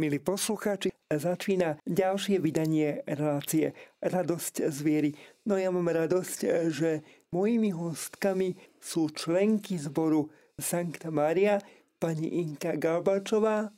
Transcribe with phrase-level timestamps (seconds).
[0.00, 5.10] milí poslucháči, začína ďalšie vydanie relácie Radosť z viery.
[5.44, 7.04] No ja mám radosť, že
[7.36, 11.60] mojimi hostkami sú členky zboru Sankta Maria,
[12.00, 13.68] pani Inka Galbačová.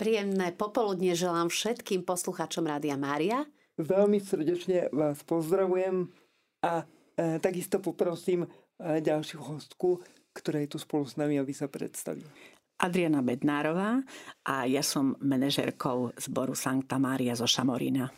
[0.00, 3.44] Príjemné popoludne želám všetkým poslucháčom Rádia Mária.
[3.76, 6.08] Veľmi srdečne vás pozdravujem
[6.64, 6.88] a
[7.20, 8.48] e, takisto poprosím e,
[9.04, 10.00] ďalšiu hostku,
[10.32, 12.24] ktorá je tu spolu s nami, aby sa predstaví.
[12.80, 14.00] Adriana Bednárová
[14.48, 18.08] a ja som manažerkou zboru Sankta Mária zo Šamorína.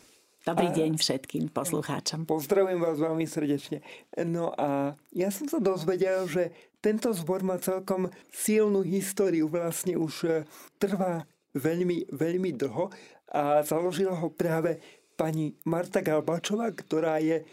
[0.43, 0.75] Dobrý a...
[0.75, 2.27] deň všetkým poslucháčom.
[2.27, 3.83] Pozdravujem vás veľmi srdečne.
[4.27, 6.51] No a ja som sa dozvedel, že
[6.83, 9.47] tento zbor má celkom silnú históriu.
[9.47, 10.31] Vlastne už e,
[10.75, 11.23] trvá
[11.55, 12.91] veľmi, veľmi dlho
[13.31, 14.83] a založila ho práve
[15.15, 17.45] pani Marta Galbačová, ktorá je e,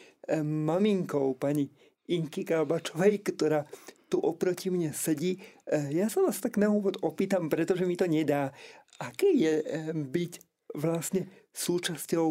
[0.42, 1.70] maminkou pani
[2.10, 3.62] Inky Galbačovej, ktorá
[4.10, 5.38] tu oproti mne sedí.
[5.64, 8.51] E, ja sa vás tak na úvod opýtam, pretože mi to nedá.
[8.98, 10.32] Aké je e, byť
[10.74, 12.27] vlastne súčasťou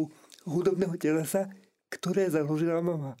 [0.48, 1.48] hudobného telesa,
[1.88, 3.16] ktoré založila mama?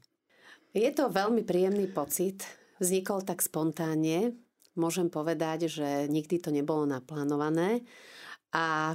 [0.70, 2.46] Je to veľmi príjemný pocit.
[2.78, 4.38] Vznikol tak spontánne.
[4.78, 7.82] Môžem povedať, že nikdy to nebolo naplánované.
[8.54, 8.94] A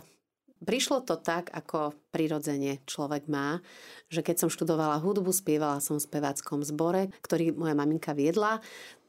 [0.63, 3.59] prišlo to tak, ako prirodzene človek má,
[4.07, 8.63] že keď som študovala hudbu, spievala som v speváckom zbore, ktorý moja maminka viedla,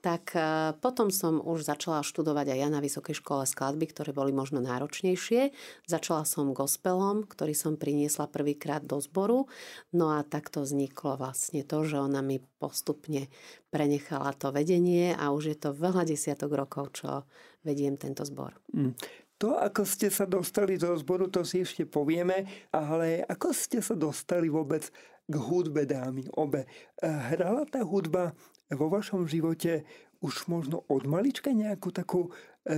[0.07, 4.31] tak e, potom som už začala študovať aj ja na Vysokej škole skladby, ktoré boli
[4.31, 5.51] možno náročnejšie.
[5.91, 9.51] Začala som gospelom, ktorý som priniesla prvýkrát do zboru.
[9.91, 13.27] No a takto vzniklo vlastne to, že ona mi postupne
[13.75, 17.27] prenechala to vedenie a už je to veľa desiatok rokov, čo
[17.67, 18.55] vediem tento zbor.
[18.79, 18.95] Mm.
[19.43, 23.99] To, ako ste sa dostali do zboru, to si ešte povieme, ale ako ste sa
[23.99, 24.87] dostali vôbec
[25.27, 26.63] k hudbe dámy, obe.
[26.95, 28.39] E, hrala tá hudba
[28.75, 29.87] vo vašom živote
[30.25, 32.31] už možno od malička nejakú takú e,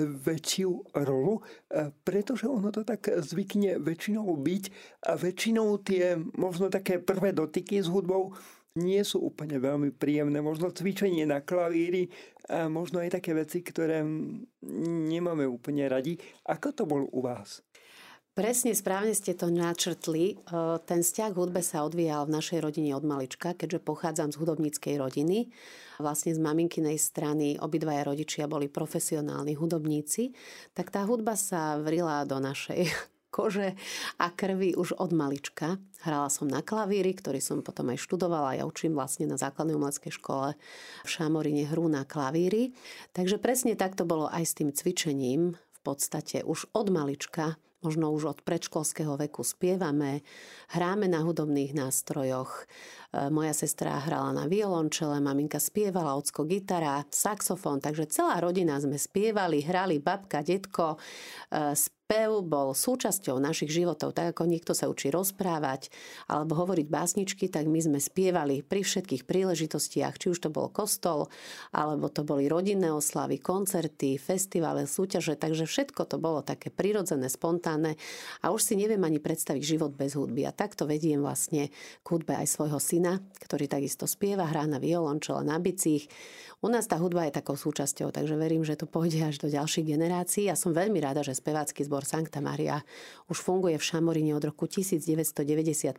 [0.05, 4.65] väčšiu rolu, e, pretože ono to tak zvykne väčšinou byť
[5.07, 8.35] a väčšinou tie možno také prvé dotyky s hudbou
[8.79, 10.39] nie sú úplne veľmi príjemné.
[10.39, 12.15] Možno cvičenie na klavíri
[12.47, 14.07] a možno aj také veci, ktoré
[15.11, 16.15] nemáme úplne radi.
[16.47, 17.61] Ako to bolo u vás?
[18.39, 20.39] Presne, správne ste to načrtli.
[20.39, 20.55] E,
[20.87, 25.51] ten vzťah hudbe sa odvíjal v našej rodine od malička, keďže pochádzam z hudobníckej rodiny.
[25.99, 30.31] Vlastne z maminkinej strany obidvaja rodičia boli profesionálni hudobníci,
[30.71, 32.87] tak tá hudba sa vrila do našej
[33.35, 33.75] kože
[34.23, 35.83] a krvi už od malička.
[36.07, 38.55] Hrala som na klavíri, ktorý som potom aj študovala.
[38.55, 40.55] Ja učím vlastne na základnej umeleckej škole
[41.03, 42.71] v Šamorine hru na klavíri.
[43.19, 45.59] Takže presne tak to bolo aj s tým cvičením.
[45.59, 50.27] V podstate už od malička možno už od predškolského veku spievame,
[50.75, 52.65] hráme na hudobných nástrojoch.
[52.65, 58.99] E, moja sestra hrala na violončele, maminka spievala, ocko gitara, saxofón, takže celá rodina sme
[58.99, 60.99] spievali, hrali, babka, detko,
[62.09, 65.93] Spev bol súčasťou našich životov, tak ako niekto sa učí rozprávať
[66.25, 71.29] alebo hovoriť básničky, tak my sme spievali pri všetkých príležitostiach, či už to bol kostol,
[71.69, 78.01] alebo to boli rodinné oslavy, koncerty, festivále, súťaže, takže všetko to bolo také prirodzené, spontánne
[78.41, 80.49] a už si neviem ani predstaviť život bez hudby.
[80.49, 81.69] A takto vediem vlastne
[82.01, 86.09] k hudbe aj svojho syna, ktorý takisto spieva, hrá na violončele, na bicích.
[86.65, 89.93] U nás tá hudba je takou súčasťou, takže verím, že to pôjde až do ďalších
[89.93, 90.49] generácií.
[90.49, 92.85] Ja som veľmi rada, že spevácky zbor Sankta Maria
[93.27, 95.99] už funguje v Šamoríne od roku 1995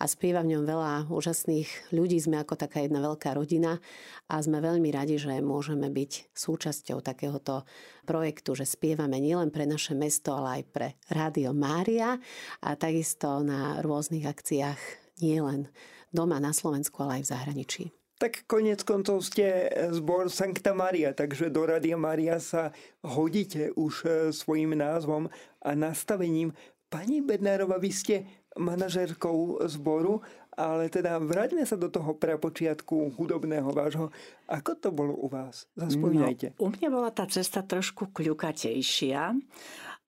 [0.00, 2.16] a spieva v ňom veľa úžasných ľudí.
[2.20, 3.82] Sme ako taká jedna veľká rodina
[4.30, 7.68] a sme veľmi radi, že môžeme byť súčasťou takéhoto
[8.08, 12.16] projektu, že spievame nielen pre naše mesto, ale aj pre Rádio Mária
[12.64, 14.80] a takisto na rôznych akciách
[15.20, 15.68] nielen
[16.10, 17.99] doma na Slovensku, ale aj v zahraničí.
[18.20, 22.68] Tak konec koncov ste zbor Sankta Maria, takže do Radia Maria sa
[23.00, 25.32] hodíte už e, svojim názvom
[25.64, 26.52] a nastavením.
[26.92, 28.28] Pani Bednárova, vy ste
[28.60, 30.20] manažérkou zboru,
[30.52, 34.12] ale teda vráťme sa do toho prapočiatku hudobného vášho.
[34.52, 35.64] Ako to bolo u vás?
[35.72, 36.60] Zaspomínajte.
[36.60, 39.32] No, u mňa bola tá cesta trošku kľukatejšia.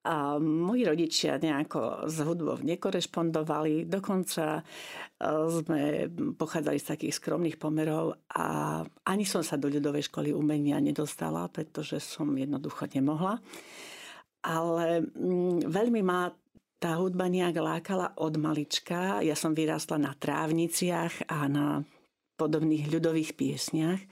[0.02, 4.62] A moji rodičia nejako s hudbou nekorešpondovali, dokonca e,
[5.46, 11.46] sme pochádzali z takých skromných pomerov a ani som sa do ľudovej školy umenia nedostala,
[11.46, 13.38] pretože som jednoducho nemohla.
[14.42, 16.34] Ale mm, veľmi ma
[16.82, 19.22] tá hudba nejak lákala od malička.
[19.22, 21.86] Ja som vyrástla na trávniciach a na
[22.34, 24.02] podobných ľudových piesniach.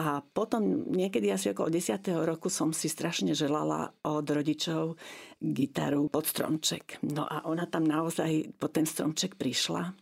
[0.00, 2.00] A potom niekedy asi okolo 10.
[2.24, 4.96] roku som si strašne želala od rodičov
[5.36, 7.04] gitaru pod stromček.
[7.04, 9.92] No a ona tam naozaj po ten stromček prišla.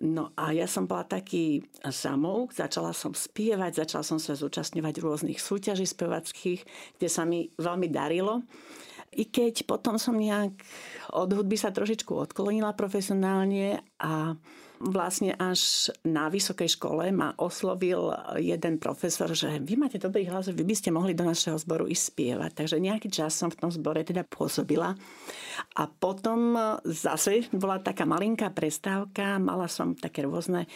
[0.00, 5.42] No a ja som bola taký samouk, začala som spievať, začala som sa zúčastňovať rôznych
[5.42, 6.64] súťaží spevackých,
[6.96, 8.40] kde sa mi veľmi darilo.
[9.16, 10.52] I keď potom som nejak
[11.16, 14.36] od hudby sa trošičku odklonila profesionálne a
[14.78, 20.62] vlastne až na vysokej škole ma oslovil jeden profesor, že vy máte dobrý hlas, vy
[20.62, 22.50] by ste mohli do našeho zboru ísť spievať.
[22.54, 24.94] Takže nejaký čas som v tom zbore teda pôsobila.
[25.74, 26.54] A potom
[26.86, 30.68] zase bola taká malinká prestávka, mala som také rôzne e,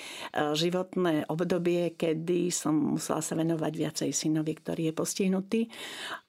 [0.58, 5.60] životné obdobie, kedy som musela sa venovať viacej synovi, ktorý je postihnutý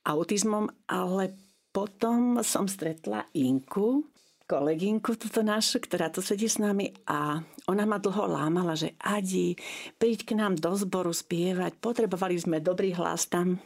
[0.06, 1.43] autizmom, ale
[1.74, 4.06] potom som stretla Inku,
[4.46, 9.58] kolegynku túto našu, ktorá tu sedí s nami a ona ma dlho lámala, že Adi,
[9.98, 13.58] príď k nám do zboru spievať, potrebovali sme dobrý hlas tam.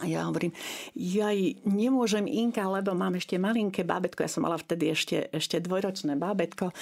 [0.00, 0.56] A ja hovorím,
[0.96, 1.30] ja
[1.68, 4.24] nemôžem Inka, lebo mám ešte malinké bábetko.
[4.24, 6.72] Ja som mala vtedy ešte, ešte dvojročné bábetko.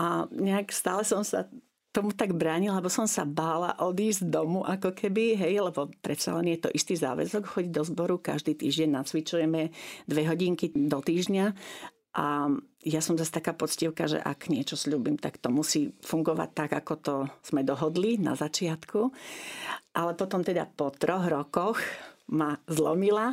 [0.00, 1.44] A nejak stále som sa
[1.92, 6.52] tomu tak bránila, lebo som sa bála odísť domu, ako keby, hej, lebo predsa len
[6.52, 9.72] je to istý záväzok chodiť do zboru, každý týždeň nacvičujeme
[10.04, 11.56] dve hodinky do týždňa.
[12.18, 12.50] A
[12.82, 16.94] ja som zase taká poctivka, že ak niečo slúbim, tak to musí fungovať tak, ako
[16.98, 17.14] to
[17.46, 19.12] sme dohodli na začiatku.
[19.94, 21.78] Ale potom teda po troch rokoch
[22.32, 23.32] ma zlomila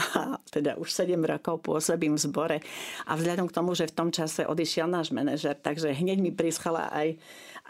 [0.00, 2.58] a teda už 7 rokov pôsobím v zbore.
[3.04, 6.88] A vzhľadom k tomu, že v tom čase odišiel náš manažer, takže hneď mi prischala
[6.88, 7.20] aj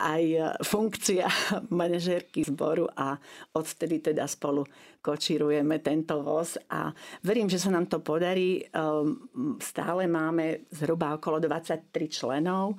[0.01, 1.29] aj e, funkcia
[1.81, 3.21] manažérky zboru a
[3.53, 4.65] odvtedy teda spolu
[5.01, 6.93] kočírujeme tento voz a
[7.25, 8.65] verím, že sa nám to podarí.
[8.69, 12.77] Ehm, stále máme zhruba okolo 23 členov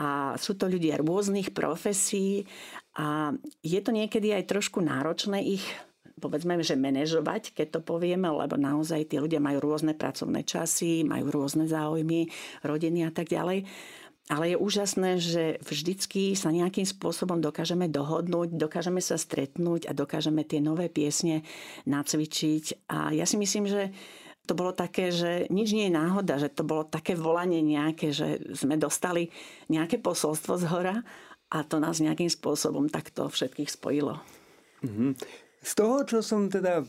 [0.00, 2.48] a sú to ľudia rôznych profesí
[2.96, 5.64] a je to niekedy aj trošku náročné ich
[6.20, 11.32] povedzme, že manažovať, keď to povieme, lebo naozaj tí ľudia majú rôzne pracovné časy, majú
[11.32, 12.28] rôzne záujmy,
[12.60, 13.64] rodiny a tak ďalej.
[14.30, 20.46] Ale je úžasné, že vždycky sa nejakým spôsobom dokážeme dohodnúť, dokážeme sa stretnúť a dokážeme
[20.46, 21.42] tie nové piesne
[21.90, 22.86] nacvičiť.
[22.94, 23.90] A ja si myslím, že
[24.46, 28.38] to bolo také, že nič nie je náhoda, že to bolo také volanie nejaké, že
[28.54, 29.34] sme dostali
[29.66, 30.96] nejaké posolstvo z hora
[31.50, 34.22] a to nás nejakým spôsobom takto všetkých spojilo.
[34.86, 35.10] Mm-hmm.
[35.60, 36.86] Z toho, čo som teda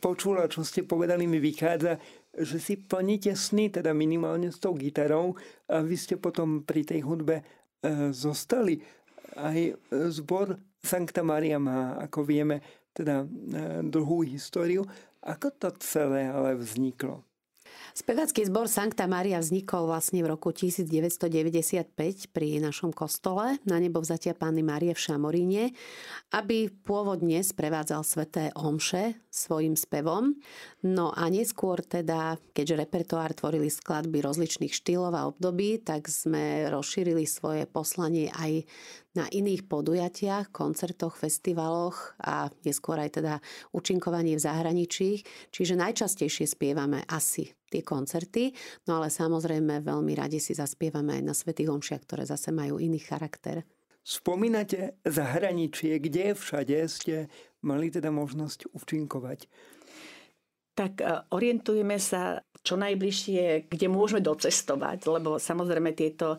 [0.00, 2.00] počula, čo ste povedali, mi vychádza,
[2.38, 5.38] že si plníte sny, teda minimálne s tou gitarou
[5.70, 7.44] a vy ste potom pri tej hudbe e,
[8.10, 8.82] zostali.
[9.38, 9.56] Aj
[10.10, 12.60] zbor Sankta Maria má, ako vieme,
[12.94, 13.26] teda e,
[13.86, 14.86] dlhú históriu.
[15.24, 17.24] Ako to celé ale vzniklo?
[17.94, 24.34] Spevacký zbor Sankta Maria vznikol vlastne v roku 1995 pri našom kostole na nebo vzatia
[24.34, 25.64] Panny Marie v Šamoríne,
[26.34, 30.34] aby pôvodne sprevádzal sveté omše svojim spevom.
[30.82, 37.26] No a neskôr teda, keďže repertoár tvorili skladby rozličných štýlov a období, tak sme rozšírili
[37.30, 38.66] svoje poslanie aj
[39.14, 43.34] na iných podujatiach, koncertoch, festivaloch a neskôr aj teda
[43.70, 45.10] účinkovaní v zahraničí.
[45.54, 48.54] Čiže najčastejšie spievame asi tie koncerty,
[48.86, 52.98] no ale samozrejme veľmi radi si zaspievame aj na Svetých omšiach, ktoré zase majú iný
[53.02, 53.62] charakter.
[54.04, 57.32] Spomínate zahraničie, kde všade ste
[57.64, 59.48] mali teda možnosť účinkovať?
[60.74, 66.38] Tak e, orientujeme sa čo najbližšie, kde môžeme docestovať, lebo samozrejme tieto e,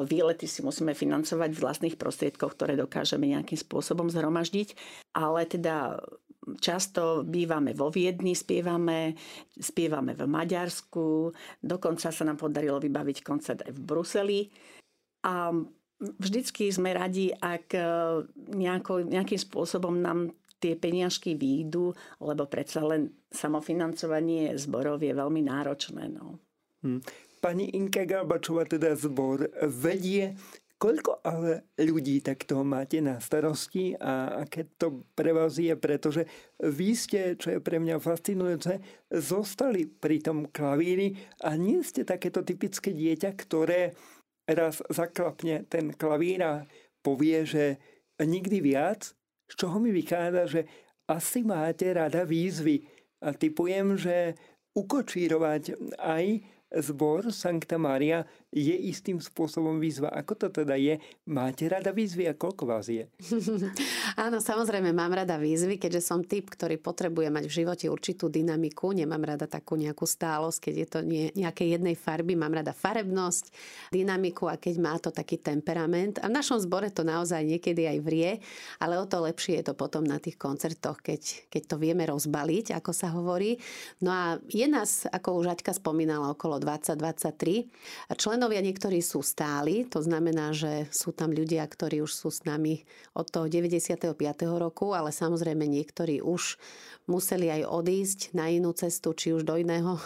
[0.00, 4.72] výlety si musíme financovať v vlastných prostriedkoch, ktoré dokážeme nejakým spôsobom zhromaždiť.
[5.12, 6.00] Ale teda
[6.56, 9.12] často bývame vo Viedni, spievame,
[9.60, 14.40] spievame v Maďarsku, dokonca sa nám podarilo vybaviť koncert aj v Bruseli.
[15.28, 15.52] A
[16.00, 17.82] vždycky sme radi, ak e,
[18.56, 26.10] nejako, nejakým spôsobom nám tie peniažky výjdu, lebo predsa len samofinancovanie zborov je veľmi náročné.
[26.10, 26.38] No.
[26.82, 27.02] Hmm.
[27.38, 30.34] Pani Inka Galbačová, teda zbor, vedie
[30.78, 36.22] Koľko ale ľudí takto máte na starosti a aké to pre vás je, pretože
[36.62, 38.78] vy ste, čo je pre mňa fascinujúce,
[39.10, 43.98] zostali pri tom klavíri a nie ste takéto typické dieťa, ktoré
[44.46, 46.62] raz zaklapne ten klavír a
[47.02, 47.82] povie, že
[48.22, 49.17] nikdy viac,
[49.48, 50.60] z čoho mi vychádza, že
[51.08, 52.84] asi máte rada výzvy.
[53.24, 54.36] A typujem, že
[54.76, 56.24] ukočírovať aj
[56.68, 60.08] zbor Sankta Maria je istým spôsobom výzva.
[60.12, 61.00] Ako to teda je?
[61.28, 63.08] Máte rada výzvy a koľko vás je?
[64.24, 68.92] Áno, samozrejme mám rada výzvy, keďže som typ, ktorý potrebuje mať v živote určitú dynamiku.
[68.92, 72.36] Nemám rada takú nejakú stálosť, keď je to nie, nejakej jednej farby.
[72.36, 73.52] Mám rada farebnosť,
[73.92, 76.20] dynamiku a keď má to taký temperament.
[76.20, 78.30] A v našom zbore to naozaj niekedy aj vrie,
[78.80, 82.76] ale o to lepšie je to potom na tých koncertoch, keď, keď to vieme rozbaliť,
[82.76, 83.60] ako sa hovorí.
[84.00, 88.18] No a je nás, ako už Aťka spomínala, okolo bolo 2023.
[88.18, 92.82] Členovia niektorí sú stáli, to znamená, že sú tam ľudia, ktorí už sú s nami
[93.14, 94.18] od toho 95.
[94.58, 96.58] roku, ale samozrejme niektorí už
[97.08, 99.96] museli aj odísť na inú cestu, či už do iného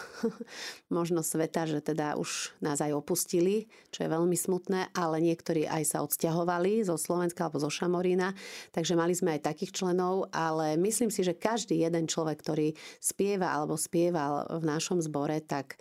[0.93, 5.83] možno sveta, že teda už nás aj opustili, čo je veľmi smutné, ale niektorí aj
[5.83, 8.37] sa odsťahovali zo Slovenska alebo zo Šamorína,
[8.71, 13.51] takže mali sme aj takých členov, ale myslím si, že každý jeden človek, ktorý spieva
[13.51, 15.75] alebo spieval v našom zbore, tak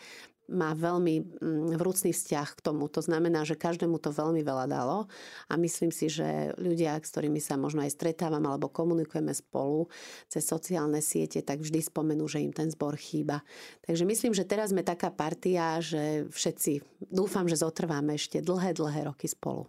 [0.50, 2.90] má veľmi mm, vrúcný vzťah k tomu.
[2.92, 5.06] To znamená, že každému to veľmi veľa dalo
[5.48, 9.88] a myslím si, že ľudia, s ktorými sa možno aj stretávam alebo komunikujeme spolu
[10.28, 13.46] cez sociálne siete, tak vždy spomenú, že im ten zbor chýba.
[13.86, 19.08] Takže myslím, že teraz sme taká partia, že všetci dúfam, že zotrváme ešte dlhé, dlhé
[19.08, 19.68] roky spolu.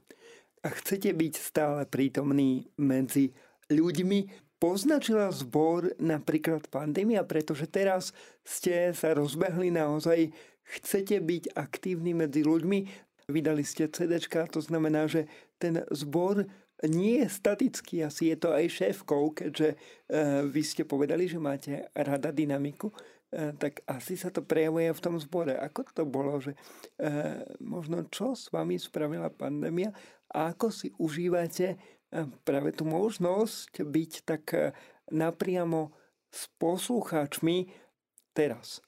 [0.63, 3.35] A chcete byť stále prítomní medzi
[3.67, 8.15] ľuďmi, poznačila zbor napríklad pandémia, pretože teraz
[8.47, 10.31] ste sa rozbehli naozaj
[10.67, 12.79] chcete byť aktívni medzi ľuďmi,
[13.31, 16.45] vydali ste CD, to znamená, že ten zbor
[16.83, 19.77] nie je statický, asi je to aj šéfkou, keďže e,
[20.51, 25.15] vy ste povedali, že máte rada dynamiku, e, tak asi sa to prejavuje v tom
[25.23, 25.55] zbore.
[25.55, 26.59] Ako to bolo, že
[26.99, 29.95] e, možno čo s vami spravila pandémia
[30.35, 31.79] a ako si užívate
[32.43, 34.45] práve tú možnosť byť tak
[35.09, 35.95] napriamo
[36.29, 37.71] s poslucháčmi
[38.35, 38.83] teraz?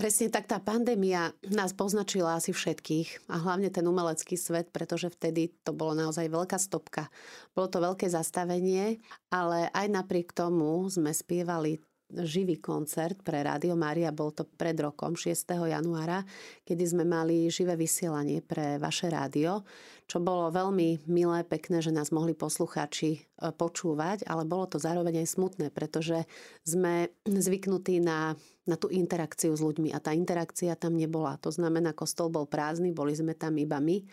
[0.00, 5.52] Presne tak tá pandémia nás poznačila asi všetkých a hlavne ten umelecký svet, pretože vtedy
[5.60, 7.12] to bolo naozaj veľká stopka.
[7.52, 8.96] Bolo to veľké zastavenie,
[9.28, 15.14] ale aj napriek tomu sme spievali živý koncert pre Rádio Mária, bol to pred rokom,
[15.14, 15.46] 6.
[15.68, 16.24] januára,
[16.64, 19.62] kedy sme mali živé vysielanie pre vaše rádio,
[20.10, 23.20] čo bolo veľmi milé, pekné, že nás mohli poslucháči e,
[23.54, 26.26] počúvať, ale bolo to zároveň aj smutné, pretože
[26.66, 28.34] sme zvyknutí na
[28.70, 31.34] na tú interakciu s ľuďmi a tá interakcia tam nebola.
[31.42, 34.06] To znamená, kostol bol prázdny, boli sme tam iba my.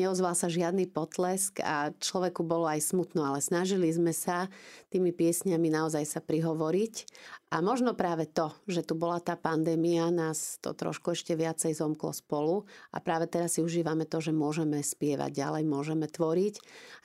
[0.00, 4.48] Neozval sa žiadny potlesk a človeku bolo aj smutno, ale snažili sme sa
[4.88, 6.94] tými piesňami naozaj sa prihovoriť
[7.52, 12.16] a možno práve to, že tu bola tá pandémia, nás to trošku ešte viacej zomklo
[12.16, 12.64] spolu
[12.94, 16.54] a práve teraz si užívame to, že môžeme spievať ďalej, môžeme tvoriť.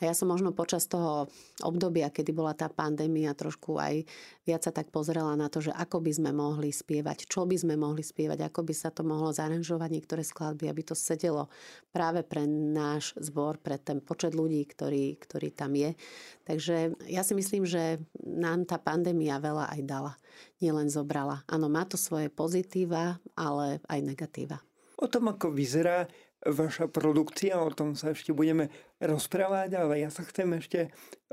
[0.01, 1.29] A ja som možno počas toho
[1.61, 4.09] obdobia, kedy bola tá pandémia, trošku aj
[4.49, 7.77] viac sa tak pozrela na to, že ako by sme mohli spievať, čo by sme
[7.77, 11.53] mohli spievať, ako by sa to mohlo zaranžovať niektoré skladby, aby to sedelo
[11.93, 15.93] práve pre náš zbor, pre ten počet ľudí, ktorý, ktorý tam je.
[16.49, 20.13] Takže ja si myslím, že nám tá pandémia veľa aj dala
[20.59, 21.43] nielen zobrala.
[21.45, 24.57] Áno, má to svoje pozitíva, ale aj negatíva.
[25.03, 26.07] O tom, ako vyzerá
[26.43, 28.67] vaša produkcia, o tom sa ešte budeme
[28.99, 30.91] rozprávať, ale ja sa chcem ešte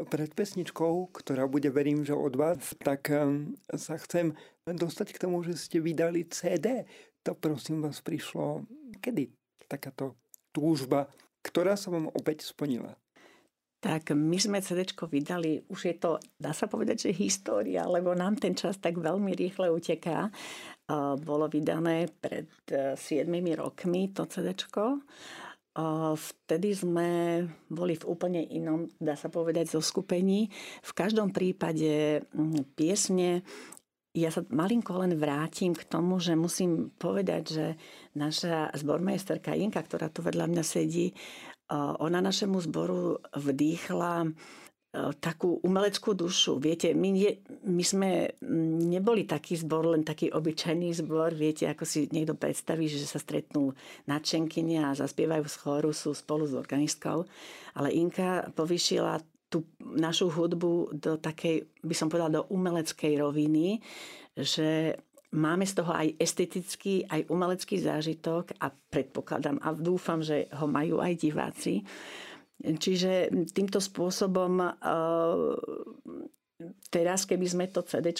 [0.09, 5.43] pred pesničkou, ktorá bude, verím, že od vás, tak um, sa chcem dostať k tomu,
[5.43, 6.87] že ste vydali CD.
[7.27, 8.65] To prosím vás prišlo,
[9.03, 9.35] kedy
[9.67, 10.15] takáto
[10.55, 11.11] túžba,
[11.43, 12.95] ktorá sa vám opäť splnila?
[13.81, 18.37] Tak my sme CD vydali, už je to, dá sa povedať, že história, lebo nám
[18.37, 20.29] ten čas tak veľmi rýchle uteká.
[21.25, 24.53] Bolo vydané pred 7 e, rokmi to CD.
[26.13, 27.09] Vtedy sme
[27.73, 30.53] boli v úplne inom, dá sa povedať, zo skupení.
[30.85, 32.21] V každom prípade
[32.77, 33.41] piesne
[34.11, 37.67] ja sa malinko len vrátim k tomu, že musím povedať, že
[38.19, 41.15] naša zbormajsterka Inka, ktorá tu vedľa mňa sedí,
[41.75, 44.35] ona našemu zboru vdýchla
[45.23, 46.59] takú umeleckú dušu.
[46.59, 48.11] Viete, my, nie, my sme
[48.91, 51.31] neboli taký zbor, len taký obyčajný zbor.
[51.31, 53.71] Viete, ako si niekto predstaví, že sa stretnú
[54.11, 57.23] nadšenkyne a zaspievajú z chóru, sú spolu s organistkou.
[57.79, 63.79] Ale Inka povyšila tú našu hudbu do takej, by som povedala, do umeleckej roviny,
[64.35, 64.99] že
[65.35, 70.99] máme z toho aj estetický, aj umelecký zážitok a predpokladám a dúfam, že ho majú
[70.99, 71.87] aj diváci.
[72.61, 74.73] Čiže týmto spôsobom eh,
[76.93, 78.13] teraz, keby sme to CD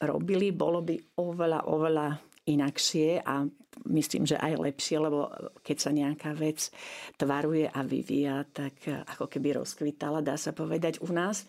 [0.00, 2.06] robili, bolo by oveľa, oveľa
[2.46, 3.46] inakšie a
[3.88, 5.32] myslím, že aj lepšie, lebo
[5.64, 6.68] keď sa nejaká vec
[7.16, 11.48] tvaruje a vyvíja, tak e, ako keby rozkvitala, dá sa povedať u nás,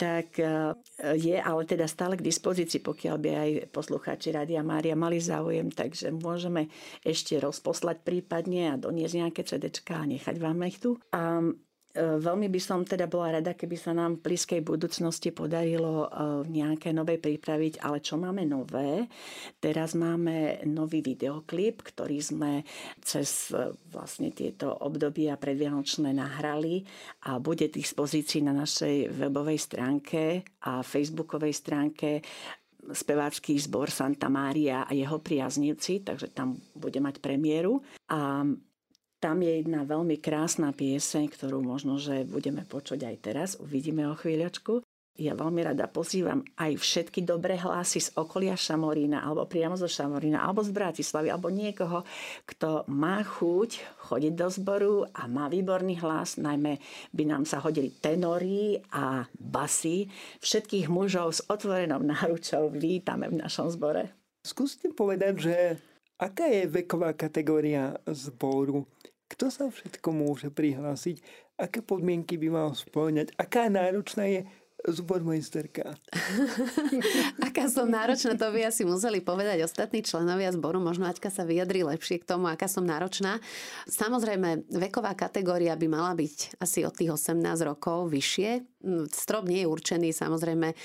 [0.00, 0.74] tak e,
[1.18, 6.14] je ale teda stále k dispozícii, pokiaľ by aj poslucháči Rádia Mária mali záujem, takže
[6.14, 6.72] môžeme
[7.04, 10.96] ešte rozposlať prípadne a doniesť nejaké CD a nechať vám ich tu.
[11.12, 11.44] A
[11.98, 16.08] veľmi by som teda bola rada, keby sa nám v blízkej budúcnosti podarilo e,
[16.46, 19.10] nejaké nové pripraviť, ale čo máme nové?
[19.58, 22.52] Teraz máme nový videoklip, ktorý sme
[23.02, 26.86] cez e, vlastne tieto obdobia predvianočné nahrali
[27.26, 32.22] a bude k dispozícii na našej webovej stránke a facebookovej stránke
[32.80, 37.84] spevácky zbor Santa Mária a jeho priaznivci, takže tam bude mať premiéru.
[38.08, 38.46] A
[39.20, 44.16] tam je jedna veľmi krásna pieseň, ktorú možno, že budeme počuť aj teraz, uvidíme o
[44.16, 44.80] chvíľočku.
[45.20, 50.40] Ja veľmi rada pozývam aj všetky dobré hlasy z okolia Šamorína, alebo priamo zo Šamorína,
[50.40, 52.08] alebo z Bratislavy, alebo niekoho,
[52.48, 56.80] kto má chuť chodiť do zboru a má výborný hlas, najmä
[57.12, 60.08] by nám sa hodili tenory a basy.
[60.40, 64.16] Všetkých mužov s otvorenou náručou vítame v našom zbore.
[64.40, 65.56] Skúste povedať, že
[66.16, 68.88] aká je veková kategória zboru?
[69.30, 71.22] Kto sa všetko môže prihlásiť?
[71.54, 73.38] Aké podmienky by mal spĺňať?
[73.38, 74.40] Aká náročná je
[74.88, 75.92] zbormajsterka.
[77.46, 80.80] aká som náročná, to by asi museli povedať ostatní členovia zboru.
[80.80, 83.38] Možno Aťka sa vyjadri lepšie k tomu, aká som náročná.
[83.84, 88.79] Samozrejme, veková kategória by mala byť asi od tých 18 rokov vyššie.
[88.80, 90.76] Mm, strop nie je určený, samozrejme e,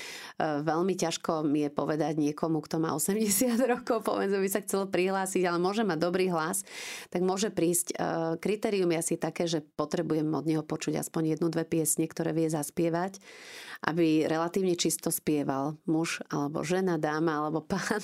[0.68, 5.48] veľmi ťažko mi je povedať niekomu, kto má 80 rokov, povedzme by sa chcel prihlásiť,
[5.48, 6.68] ale môže mať dobrý hlas,
[7.08, 7.96] tak môže prísť.
[7.96, 12.36] E, kritérium je asi také, že potrebujem od neho počuť aspoň jednu, dve piesne, ktoré
[12.36, 13.24] vie zaspievať,
[13.88, 18.04] aby relatívne čisto spieval muž alebo žena, dáma alebo pán.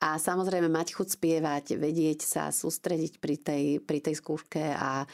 [0.00, 5.04] A samozrejme mať chuť spievať, vedieť sa, sústrediť pri tej, pri tej skúške a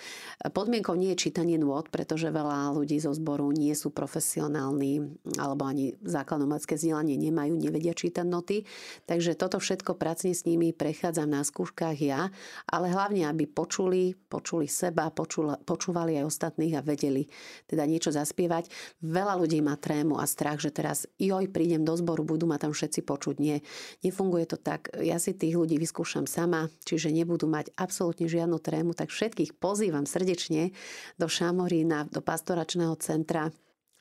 [0.55, 5.97] podmienkou nie je čítanie nôd, pretože veľa ľudí zo zboru nie sú profesionálni alebo ani
[6.05, 8.69] základnomacké vzdelanie nemajú, nevedia čítať noty.
[9.09, 12.29] Takže toto všetko pracne s nimi prechádzam na skúškach ja,
[12.69, 17.25] ale hlavne, aby počuli, počuli seba, počula, počúvali aj ostatných a vedeli
[17.65, 18.69] teda niečo zaspievať.
[19.01, 22.77] Veľa ľudí má trému a strach, že teraz joj, prídem do zboru, budú ma tam
[22.77, 23.41] všetci počuť.
[23.41, 23.65] Nie,
[24.05, 24.93] nefunguje to tak.
[25.01, 30.05] Ja si tých ľudí vyskúšam sama, čiže nebudú mať absolútne žiadnu trému, tak všetkých pozývam
[30.05, 30.77] srdečne
[31.17, 33.55] do Šamorína, do pastoračného centra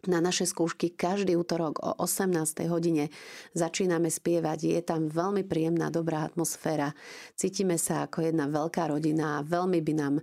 [0.08, 2.68] na naše skúšky každý útorok o 18.
[2.68, 3.08] hodine
[3.56, 4.60] začíname spievať.
[4.76, 6.92] Je tam veľmi príjemná, dobrá atmosféra.
[7.40, 10.16] Cítime sa ako jedna veľká rodina a veľmi by nám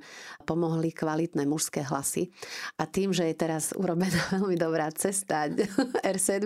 [0.44, 2.28] pomohli kvalitné mužské hlasy.
[2.76, 5.48] A tým, že je teraz urobená veľmi dobrá cesta
[6.16, 6.44] R7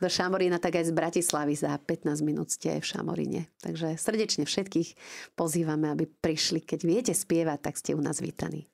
[0.00, 3.48] do Šamorína, tak aj z Bratislavy za 15 minút ste v Šamoríne.
[3.64, 4.94] Takže srdečne všetkých
[5.38, 6.60] pozývame, aby prišli.
[6.60, 8.68] Keď viete spievať, tak ste u nás vítaní.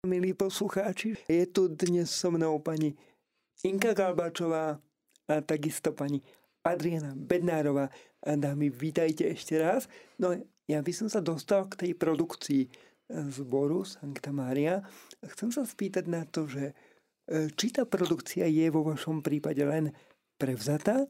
[0.00, 2.96] Milí poslucháči, je tu dnes so mnou pani
[3.60, 4.80] Inka Galbačová
[5.28, 6.24] a takisto pani
[6.64, 7.92] Adriana Bednárová.
[8.24, 9.84] Dámy, vítajte ešte raz.
[10.16, 10.32] No
[10.64, 12.70] ja by som sa dostal k tej produkcii e,
[13.28, 14.80] zboru Sankta Mária.
[15.36, 16.72] Chcem sa spýtať na to, že
[17.28, 19.92] e, či tá produkcia je vo vašom prípade len
[20.40, 21.04] prevzatá,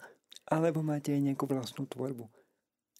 [0.50, 2.26] alebo máte aj nejakú vlastnú tvorbu?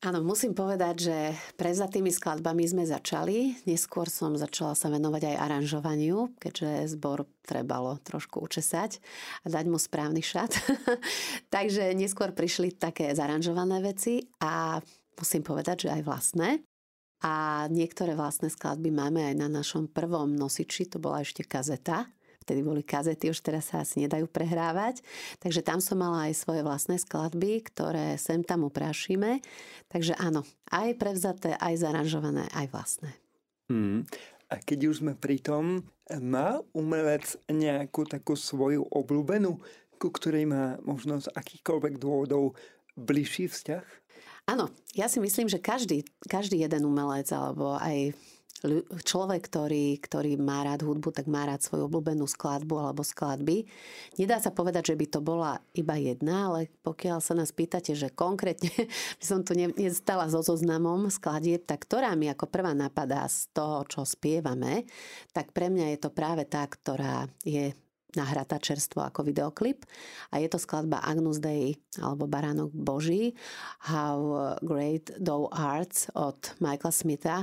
[0.00, 1.16] Áno, musím povedať, že
[1.60, 3.60] prevzatými skladbami sme začali.
[3.68, 8.96] Neskôr som začala sa venovať aj aranžovaniu, keďže zbor trebalo trošku učesať
[9.44, 10.56] a dať mu správny šat.
[11.54, 14.80] Takže neskôr prišli také zaranžované veci a
[15.20, 16.64] musím povedať, že aj vlastné.
[17.20, 22.08] A niektoré vlastné skladby máme aj na našom prvom nosiči, to bola ešte kazeta,
[22.42, 25.04] vtedy boli kazety, už teraz sa asi nedajú prehrávať.
[25.38, 29.44] Takže tam som mala aj svoje vlastné skladby, ktoré sem tam uprášime.
[29.92, 33.10] Takže áno, aj prevzaté, aj zaranžované, aj vlastné.
[33.70, 34.08] Hmm.
[34.50, 35.86] A keď už sme pri tom,
[36.18, 39.62] má umelec nejakú takú svoju obľúbenú,
[40.00, 42.58] ku ktorej má možno z akýchkoľvek dôvodov
[42.98, 43.84] bližší vzťah?
[44.50, 44.66] Áno,
[44.98, 48.16] ja si myslím, že každý, každý jeden umelec alebo aj
[49.04, 53.64] človek, ktorý, ktorý má rád hudbu, tak má rád svoju obľúbenú skladbu alebo skladby.
[54.20, 58.12] Nedá sa povedať, že by to bola iba jedna, ale pokiaľ sa nás pýtate, že
[58.12, 58.70] konkrétne
[59.18, 63.84] by som tu nestala so zoznamom skladieb, tak ktorá mi ako prvá napadá z toho,
[63.88, 64.84] čo spievame,
[65.32, 67.72] tak pre mňa je to práve tá, ktorá je
[68.18, 69.86] nahratá čerstvo ako videoklip
[70.34, 73.34] a je to skladba Agnus Dei alebo Baránok Boží
[73.86, 77.38] How Great Thou Arts od Michaela Smitha,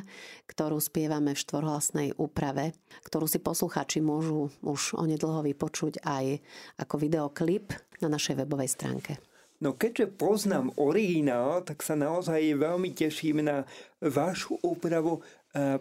[0.50, 2.76] ktorú spievame v štvorhlasnej úprave,
[3.08, 6.44] ktorú si poslucháči môžu už onedlho vypočuť aj
[6.82, 7.72] ako videoklip
[8.04, 9.18] na našej webovej stránke.
[9.58, 13.66] No keďže poznám originál, tak sa naozaj veľmi teším na
[13.98, 15.26] vašu úpravu.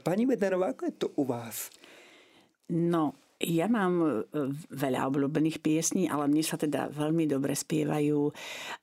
[0.00, 1.68] Pani Medanová, ako je to u vás?
[2.72, 4.08] No, ja mám e,
[4.72, 8.32] veľa obľúbených piesní, ale mne sa teda veľmi dobre spievajú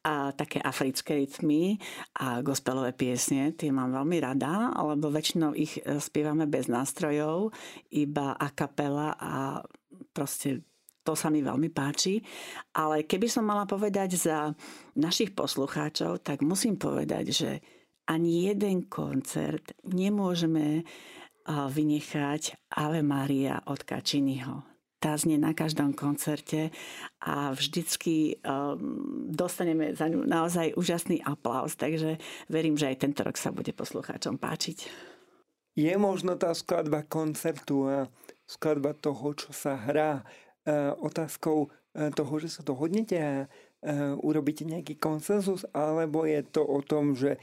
[0.05, 1.81] a také africké rytmy
[2.21, 3.57] a gospelové piesne.
[3.57, 7.49] Tie mám veľmi rada, lebo väčšinou ich e, spievame bez nástrojov,
[7.97, 9.61] iba a kapela a
[10.13, 10.61] proste
[11.03, 12.21] to sa mi veľmi páči.
[12.77, 14.53] Ale keby som mala povedať za
[14.95, 17.51] našich poslucháčov, tak musím povedať, že
[18.07, 20.83] ani jeden koncert nemôžeme
[21.47, 24.63] vynechať Ave Maria od Kačiniho.
[25.03, 26.71] tá znie na každom koncerte
[27.19, 33.35] a vždycky um, dostaneme za ňu naozaj úžasný aplaus, takže verím, že aj tento rok
[33.35, 34.87] sa bude poslucháčom páčiť.
[35.75, 38.07] Je možno tá skladba koncertu a
[38.47, 40.21] skladba toho, čo sa hrá,
[40.63, 43.47] e, otázkou e, toho, že sa dohodnete a e,
[44.21, 47.41] urobíte nejaký konsenzus, alebo je to o tom, že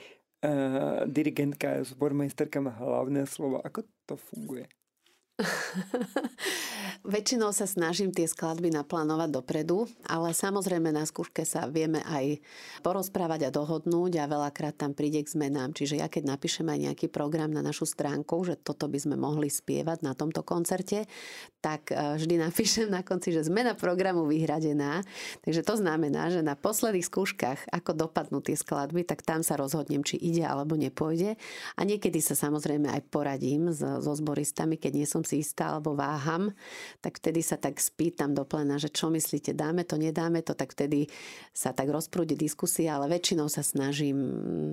[1.06, 3.60] dirigentka, zbormajsterka má hlavné slovo.
[3.60, 4.66] Ako to funguje?
[7.00, 12.44] Väčšinou sa snažím tie skladby naplánovať dopredu, ale samozrejme na skúške sa vieme aj
[12.84, 15.72] porozprávať a dohodnúť a veľakrát tam príde k zmenám.
[15.72, 19.48] Čiže ja keď napíšem aj nejaký program na našu stránku, že toto by sme mohli
[19.48, 21.08] spievať na tomto koncerte,
[21.64, 25.00] tak e, vždy napíšem na konci, že zmena programu vyhradená.
[25.40, 30.04] Takže to znamená, že na posledných skúškach, ako dopadnú tie skladby, tak tam sa rozhodnem,
[30.04, 31.40] či ide alebo nepôjde.
[31.76, 36.50] A niekedy sa samozrejme aj poradím so zboristami, keď nie som si alebo váham,
[36.98, 40.74] tak vtedy sa tak spýtam do plena, že čo myslíte, dáme to, nedáme to, tak
[40.74, 41.06] vtedy
[41.54, 44.18] sa tak rozprúdi diskusia, ale väčšinou sa snažím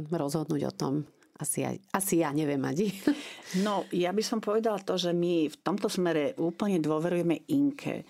[0.10, 0.94] rozhodnúť o tom,
[1.38, 2.90] asi, aj, asi ja neviem, Adi.
[3.64, 8.04] No, ja by som povedala to, že my v tomto smere úplne dôverujeme Inke.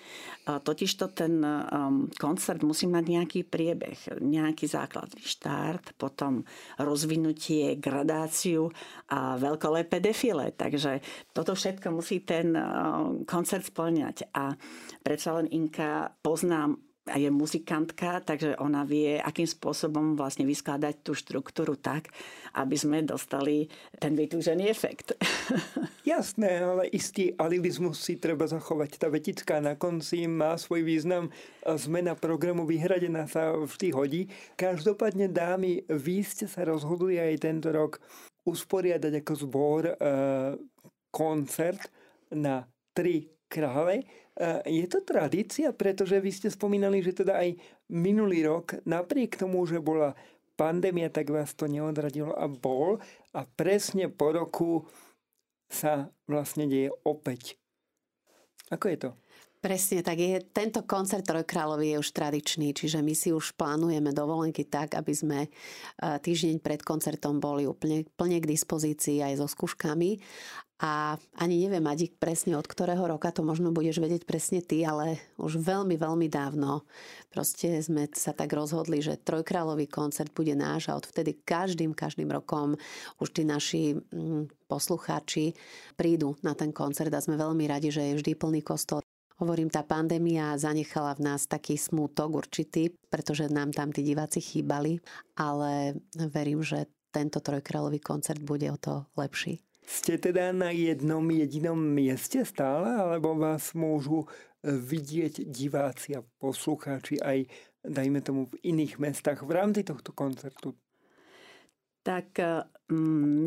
[0.49, 6.41] Totižto ten um, koncert musí mať nejaký priebeh, nejaký základný štart, potom
[6.81, 8.73] rozvinutie, gradáciu
[9.13, 10.57] a veľkolepé defile.
[10.57, 11.05] Takže
[11.37, 14.33] toto všetko musí ten um, koncert splňať.
[14.33, 14.57] A
[15.05, 21.79] predsa len Inka poznám je muzikantka, takže ona vie, akým spôsobom vlastne vyskladať tú štruktúru
[21.79, 22.11] tak,
[22.59, 25.15] aby sme dostali ten vytúžený efekt.
[26.07, 28.99] Jasné, ale istý alibizmus si treba zachovať.
[28.99, 31.31] Tá vetická na konci má svoj význam.
[31.63, 34.21] Zmena programu vyhradená sa vždy hodí.
[34.59, 37.99] Každopádne, dámy, vy ste sa rozhodli aj tento rok
[38.47, 39.93] usporiadať ako zbor e,
[41.11, 41.91] koncert
[42.31, 42.63] na
[42.95, 44.05] tri krále
[44.69, 47.57] je to tradícia, pretože vy ste spomínali, že teda aj
[47.89, 50.13] minulý rok, napriek tomu, že bola
[50.53, 53.01] pandémia, tak vás to neodradilo a bol.
[53.33, 54.85] A presne po roku
[55.73, 57.57] sa vlastne deje opäť.
[58.69, 59.09] Ako je to?
[59.67, 60.39] Presne tak je.
[60.55, 65.39] Tento koncert Trojkráľový je už tradičný, čiže my si už plánujeme dovolenky tak, aby sme
[65.43, 65.49] e,
[65.99, 70.23] týždeň pred koncertom boli úplne plne k dispozícii aj so skúškami.
[70.79, 75.19] A ani neviem, Adik, presne od ktorého roka to možno budeš vedieť presne ty, ale
[75.35, 76.87] už veľmi, veľmi dávno
[77.27, 82.79] proste sme sa tak rozhodli, že Trojkráľový koncert bude náš a odvtedy každým, každým rokom
[83.19, 85.59] už tí naši mm, poslucháči
[85.99, 89.06] prídu na ten koncert a sme veľmi radi, že je vždy plný kostol.
[89.37, 94.97] Hovorím, tá pandémia zanechala v nás taký smútok určitý, pretože nám tam tí diváci chýbali,
[95.37, 99.61] ale verím, že tento trojkráľový koncert bude o to lepší.
[99.85, 107.21] Ste teda na jednom jedinom mieste stále, alebo vás môžu e, vidieť diváci a poslucháči
[107.21, 107.47] aj,
[107.85, 110.75] dajme tomu, v iných mestách v rámci tohto koncertu?
[112.03, 112.67] Tak e,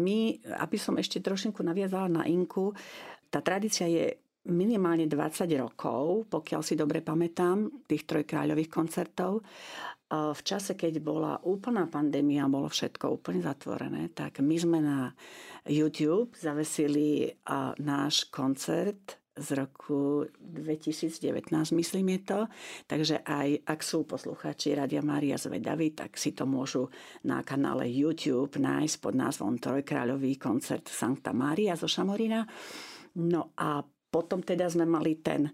[0.06, 2.72] my, aby som ešte trošinku naviazala na Inku,
[3.28, 4.16] tá tradícia je
[4.48, 9.44] minimálne 20 rokov, pokiaľ si dobre pamätám, tých trojkráľových koncertov.
[10.10, 15.12] V čase, keď bola úplná pandémia, bolo všetko úplne zatvorené, tak my sme na
[15.68, 17.30] YouTube zavesili
[17.78, 21.46] náš koncert z roku 2019,
[21.78, 22.40] myslím je to.
[22.90, 26.90] Takže aj ak sú posluchači Radia Mária zvedaví, tak si to môžu
[27.24, 32.42] na kanále YouTube nájsť pod názvom Trojkráľový koncert Sankta Mária zo Šamorina.
[33.22, 35.48] No a potom teda sme mali ten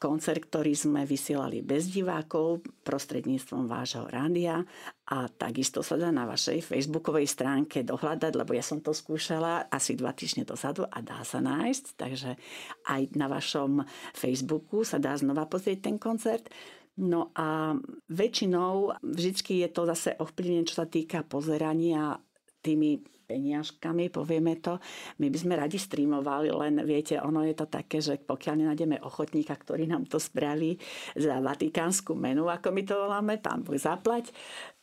[0.00, 4.64] koncert, ktorý sme vysielali bez divákov prostredníctvom vášho rádia
[5.12, 10.00] a takisto sa dá na vašej facebookovej stránke dohľadať, lebo ja som to skúšala asi
[10.00, 12.40] dva týždne dozadu a dá sa nájsť, takže
[12.88, 13.84] aj na vašom
[14.16, 16.48] Facebooku sa dá znova pozrieť ten koncert.
[16.96, 17.76] No a
[18.08, 22.16] väčšinou vždy je to zase ovplyvnené, čo sa týka pozerania
[22.64, 24.82] tými peniažkami, povieme to.
[25.22, 29.54] My by sme radi streamovali, len viete, ono je to také, že pokiaľ nenájdeme ochotníka,
[29.54, 30.74] ktorý nám to spraví
[31.14, 34.34] za vatikánsku menu, ako my to voláme, tam buď zaplať,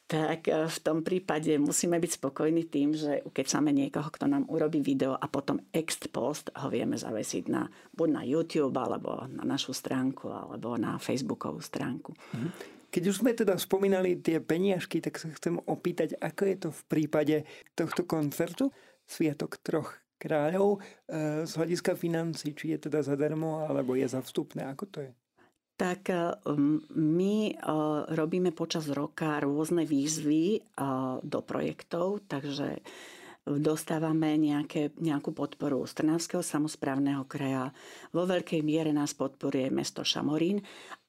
[0.08, 4.48] tak e, v tom prípade musíme byť spokojní tým, že keď máme niekoho, kto nám
[4.48, 9.44] urobí video a potom ext post ho vieme zavesiť na, buď na YouTube, alebo na
[9.44, 12.16] našu stránku, alebo na Facebookovú stránku.
[12.16, 12.77] Mm-hmm.
[12.88, 16.82] Keď už sme teda spomínali tie peniažky, tak sa chcem opýtať, ako je to v
[16.88, 17.36] prípade
[17.76, 18.72] tohto koncertu
[19.08, 24.66] Sviatok troch kráľov e, z hľadiska financí, či je teda zadarmo, alebo je za vstupné,
[24.66, 25.12] ako to je?
[25.78, 26.18] Tak e,
[26.98, 27.56] my e,
[28.18, 30.66] robíme počas roka rôzne výzvy
[31.22, 32.82] do projektov, takže
[33.48, 37.72] dostávame nejaké, nejakú podporu z Trnavského samozprávneho kraja.
[38.12, 40.60] Vo veľkej miere nás podporuje mesto Šamorín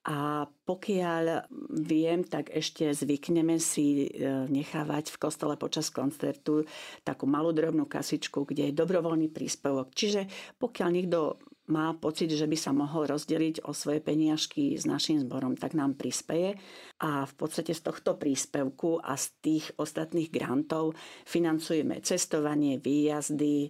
[0.09, 1.53] a pokiaľ
[1.85, 6.65] viem, tak ešte zvykneme si e, nechávať v kostole počas koncertu
[7.05, 9.93] takú malú drobnú kasičku, kde je dobrovoľný príspevok.
[9.93, 10.25] Čiže
[10.57, 11.37] pokiaľ niekto
[11.69, 15.93] má pocit, že by sa mohol rozdeliť o svoje peniažky s našim zborom, tak nám
[15.93, 16.57] prispeje
[16.97, 20.97] a v podstate z tohto príspevku a z tých ostatných grantov
[21.29, 23.69] financujeme cestovanie, výjazdy,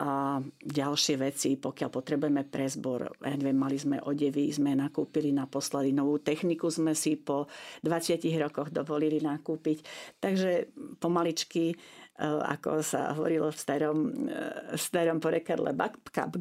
[0.00, 3.12] a ďalšie veci, pokiaľ potrebujeme pre zbor.
[3.20, 7.46] Ja neviem, mali sme odevy, sme nakúpili naposledy novú techniku, sme si po
[7.84, 9.84] 20 rokoch dovolili nakúpiť.
[10.16, 11.76] Takže pomaličky
[12.12, 15.72] E, ako sa hovorilo v starom, e, v starom porekadle,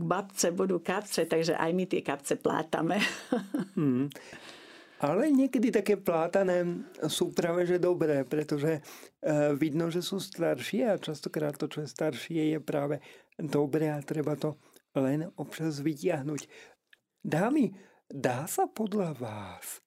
[0.04, 3.00] babce budú kapce, takže aj my tie kapce plátame.
[3.72, 4.12] Hmm.
[5.02, 6.62] Ale niekedy také plátané
[7.10, 8.82] sú práve že dobré, pretože e,
[9.58, 13.02] vidno, že sú staršie a častokrát to, čo je staršie, je práve
[13.42, 14.54] dobré a treba to
[14.94, 16.46] len občas vytiahnuť.
[17.26, 17.74] Dámy,
[18.14, 19.82] dá sa podľa vás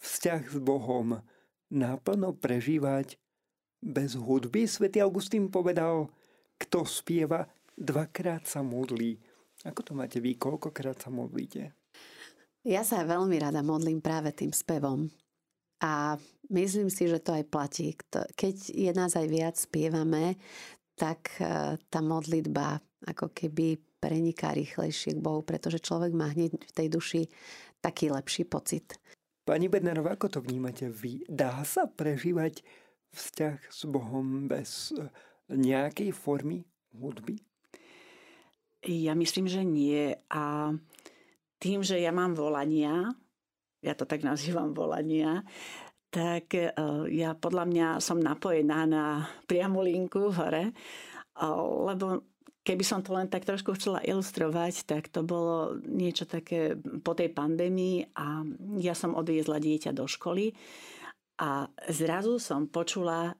[0.00, 1.20] vzťah s Bohom
[1.68, 3.20] naplno prežívať
[3.84, 6.08] bez hudby svätý Augustín povedal,
[6.58, 9.20] kto spieva, dvakrát sa modlí.
[9.62, 10.34] Ako to máte vy?
[10.34, 11.77] Koľkokrát sa modlíte?
[12.66, 15.06] Ja sa veľmi rada modlím práve tým spevom.
[15.78, 16.18] A
[16.50, 17.94] myslím si, že to aj platí.
[18.34, 20.34] Keď je nás aj viac spievame,
[20.98, 26.72] tak e, tá modlitba ako keby preniká rýchlejšie k Bohu, pretože človek má hneď v
[26.74, 27.22] tej duši
[27.78, 28.98] taký lepší pocit.
[29.46, 31.22] Pani Bednarová, ako to vnímate vy?
[31.30, 32.66] Dá sa prežívať
[33.14, 35.06] vzťah s Bohom bez e,
[35.54, 37.38] nejakej formy hudby?
[38.82, 40.14] Ja myslím, že nie.
[40.30, 40.74] A
[41.58, 43.10] tým, že ja mám volania,
[43.82, 45.42] ja to tak nazývam volania,
[46.08, 46.72] tak e,
[47.12, 50.72] ja podľa mňa som napojená na priamu linku hore,
[51.86, 52.26] lebo
[52.66, 57.32] keby som to len tak trošku chcela ilustrovať, tak to bolo niečo také po tej
[57.32, 58.44] pandémii a
[58.82, 60.52] ja som odviezla dieťa do školy
[61.38, 63.32] a zrazu som počula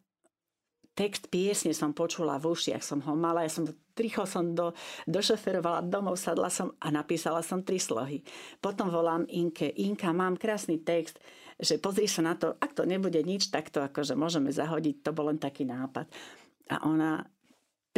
[0.99, 4.75] text piesne som počula v ušiach, som ho mala, ja som rýchlo som do,
[5.07, 8.27] došoferovala domov, sadla som a napísala som tri slohy.
[8.59, 11.23] Potom volám Inke, Inka, mám krásny text,
[11.55, 15.11] že pozri sa na to, ak to nebude nič, tak to akože môžeme zahodiť, to
[15.15, 16.11] bol len taký nápad.
[16.75, 17.23] A ona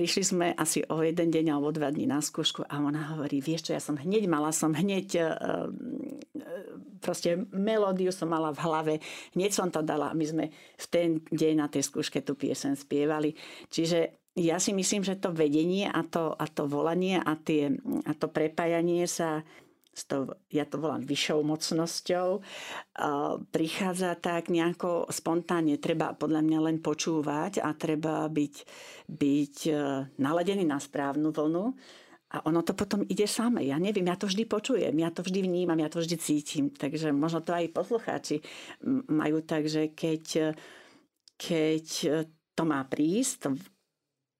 [0.01, 3.69] prišli sme asi o jeden deň alebo dva dní na skúšku a ona hovorí, vieš
[3.69, 5.29] čo, ja som hneď mala, som hneď e, e,
[7.05, 8.95] proste melódiu som mala v hlave,
[9.37, 12.81] hneď som to dala a my sme v ten deň na tej skúške tú piesen
[12.81, 13.37] spievali.
[13.69, 17.69] Čiže ja si myslím, že to vedenie a to, a to volanie a, tie,
[18.09, 19.45] a to prepájanie sa
[20.01, 22.41] s tou, ja to volám vyššou mocnosťou,
[23.53, 25.77] prichádza tak nejako spontánne.
[25.77, 28.55] Treba podľa mňa len počúvať a treba byť,
[29.13, 29.73] byť e,
[30.17, 31.65] naladený na správnu vlnu.
[32.31, 33.67] A ono to potom ide samé.
[33.67, 36.65] Ja neviem, ja to vždy počujem, ja to vždy vnímam, ja to vždy cítim.
[36.71, 38.39] Takže možno to aj poslucháči
[39.11, 40.55] majú tak, že keď,
[41.35, 41.87] keď
[42.55, 43.51] to má prísť,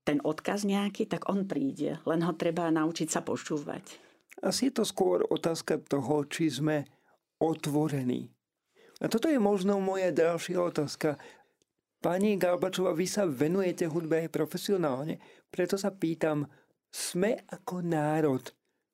[0.07, 1.99] ten odkaz nejaký, tak on príde.
[2.07, 4.10] Len ho treba naučiť sa počúvať.
[4.41, 6.89] Asi je to skôr otázka toho, či sme
[7.41, 8.33] otvorení.
[9.01, 11.17] A toto je možno moja ďalšia otázka.
[12.01, 15.21] Pani Galbačová, vy sa venujete hudbe aj profesionálne,
[15.53, 16.49] preto sa pýtam,
[16.89, 18.45] sme ako národ,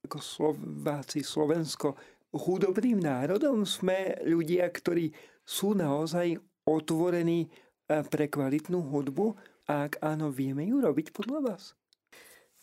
[0.04, 1.94] ako Slováci, Slovensko,
[2.34, 3.62] hudobným národom?
[3.62, 5.14] Sme ľudia, ktorí
[5.46, 9.38] sú naozaj otvorení eh, pre kvalitnú hudbu?
[9.66, 11.74] A ak áno, vieme ju robiť podľa vás?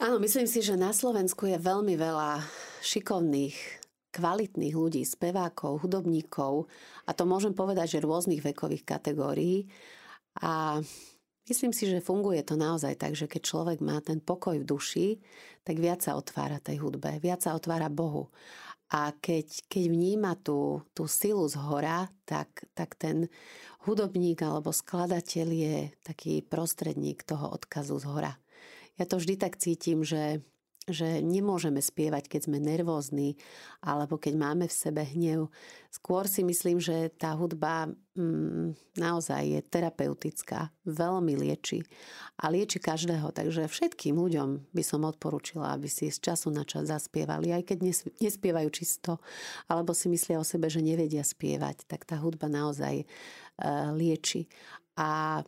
[0.03, 2.43] Áno, myslím si, že na Slovensku je veľmi veľa
[2.83, 3.55] šikovných,
[4.11, 6.67] kvalitných ľudí, spevákov, hudobníkov
[7.07, 9.63] a to môžem povedať, že rôznych vekových kategórií.
[10.43, 10.83] A
[11.47, 15.07] myslím si, že funguje to naozaj tak, že keď človek má ten pokoj v duši,
[15.63, 18.27] tak viac sa otvára tej hudbe, viac sa otvára Bohu.
[18.91, 23.31] A keď, keď vníma tú, tú silu z hora, tak, tak ten
[23.87, 28.42] hudobník alebo skladateľ je taký prostredník toho odkazu z hora
[28.99, 30.43] ja to vždy tak cítim, že
[30.83, 33.39] že nemôžeme spievať, keď sme nervózni
[33.79, 35.47] alebo keď máme v sebe hnev.
[35.87, 37.87] Skôr si myslím, že tá hudba
[38.19, 41.87] mm, naozaj je terapeutická, veľmi lieči
[42.35, 43.31] a lieči každého.
[43.31, 47.77] Takže všetkým ľuďom by som odporúčila, aby si z času na čas zaspievali, aj keď
[48.19, 49.23] nespievajú čisto,
[49.71, 54.51] alebo si myslia o sebe, že nevedia spievať, tak tá hudba naozaj uh, lieči.
[54.99, 55.41] A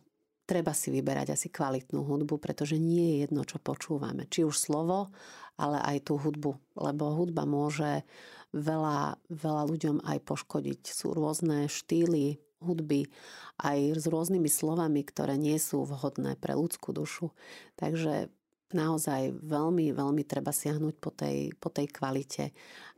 [0.46, 4.30] treba si vyberať asi kvalitnú hudbu, pretože nie je jedno, čo počúvame.
[4.30, 5.10] Či už slovo,
[5.58, 6.56] ale aj tú hudbu.
[6.78, 8.06] Lebo hudba môže
[8.54, 10.82] veľa, veľa ľuďom aj poškodiť.
[10.88, 13.12] Sú rôzne štýly hudby
[13.60, 17.36] aj s rôznymi slovami, ktoré nie sú vhodné pre ľudskú dušu.
[17.76, 18.32] Takže
[18.76, 22.52] naozaj veľmi, veľmi treba siahnuť po tej, po tej kvalite.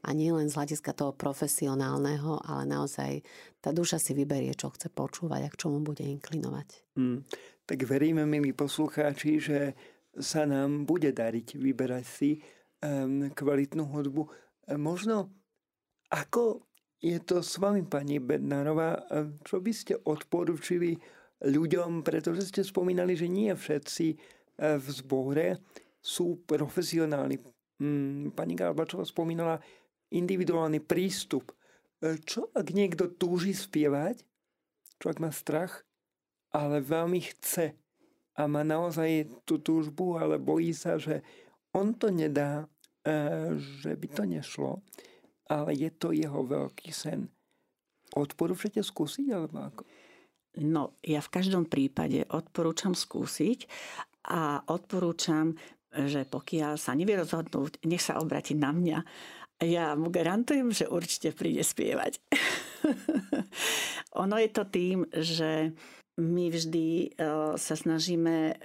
[0.03, 3.21] A nie len z hľadiska toho profesionálneho, ale naozaj
[3.61, 6.97] tá duša si vyberie, čo chce počúvať a k čomu bude inklinovať.
[6.97, 7.21] Hmm.
[7.69, 9.59] Tak veríme, milí poslucháči, že
[10.17, 12.41] sa nám bude dariť vyberať si
[12.81, 14.25] um, kvalitnú hudbu.
[14.81, 15.29] Možno
[16.09, 16.63] ako
[16.97, 19.05] je to s vami, pani Bednárová,
[19.45, 20.97] čo by ste odporučili
[21.45, 24.17] ľuďom, pretože ste spomínali, že nie všetci
[24.57, 25.61] v zbore
[26.01, 27.37] sú profesionálni.
[27.77, 29.61] Mm, pani Galbačová spomínala
[30.09, 31.53] individuálny prístup.
[32.01, 34.23] E, čo ak niekto túži spievať,
[34.97, 35.85] čo ak má strach,
[36.55, 37.75] ale veľmi chce
[38.37, 41.21] a má naozaj tú túžbu, ale bojí sa, že
[41.75, 42.65] on to nedá,
[43.05, 44.71] e, že by to nešlo,
[45.51, 47.29] ale je to jeho veľký sen.
[48.15, 49.81] Odporúčate skúsiť, alebo ako?
[50.57, 53.69] No, ja v každom prípade odporúčam skúsiť
[54.27, 55.55] a odporúčam,
[55.91, 58.99] že pokiaľ sa nevie rozhodnúť, nech sa obratí na mňa.
[59.65, 62.21] Ja mu garantujem, že určite príde spievať.
[64.23, 65.73] ono je to tým, že
[66.17, 67.07] my vždy e,
[67.57, 68.57] sa snažíme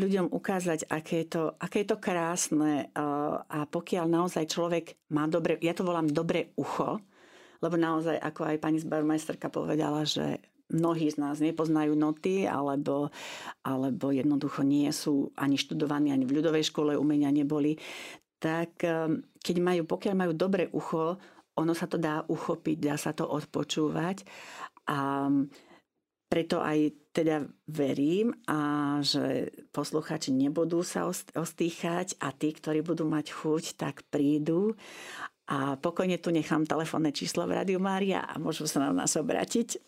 [0.00, 2.86] ľuďom ukázať, aké je to, aké je to krásne e,
[3.44, 7.00] a pokiaľ naozaj človek má dobre, ja to volám dobré ucho,
[7.60, 13.14] lebo naozaj, ako aj pani zbarmajsterka povedala, že mnohí z nás nepoznajú noty alebo,
[13.62, 17.78] alebo jednoducho nie sú ani študovaní, ani v ľudovej škole umenia neboli,
[18.42, 21.16] tak ehm, keď majú, pokiaľ majú dobré ucho,
[21.56, 24.28] ono sa to dá uchopiť, dá sa to odpočúvať.
[24.92, 25.30] A
[26.26, 33.32] preto aj teda verím a že posluchači nebudú sa ostýchať a tí, ktorí budú mať
[33.32, 34.74] chuť, tak prídu.
[35.46, 39.78] A pokojne tu nechám telefónne číslo v Rádiu Mária a môžu sa na nás obrátiť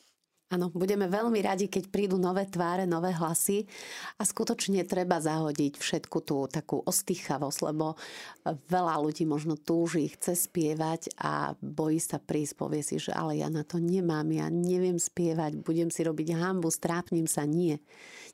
[0.48, 3.68] Áno, budeme veľmi radi, keď prídu nové tváre, nové hlasy
[4.16, 8.00] a skutočne treba zahodiť všetku tú takú ostýchavosť, lebo
[8.48, 13.52] veľa ľudí možno túži, chce spievať a bojí sa prísť, povie si, že ale ja
[13.52, 17.44] na to nemám, ja neviem spievať, budem si robiť hambu, strápnim sa.
[17.44, 17.84] Nie.